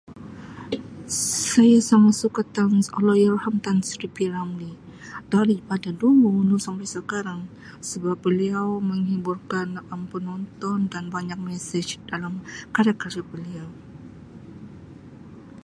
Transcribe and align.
Saya 1.49 1.77
sangat 1.89 2.15
suka 2.23 2.41
Allahyarham 2.99 3.55
Tan 3.65 3.77
Sri 3.87 4.07
P 4.15 4.33
Ramlee 4.35 4.73
daripada 5.33 5.89
dulu 6.01 6.55
sampai 6.65 6.87
sekarang 6.95 7.41
sebab 7.89 8.15
beliau 8.25 8.67
menghiburkan 8.91 9.69
Um 9.93 10.03
penonton 10.13 10.79
dan 10.93 11.05
banyak 11.15 11.37
mesej 11.47 11.87
dalam 12.11 12.33
karya-karya 12.75 13.21
beliau. 13.33 13.69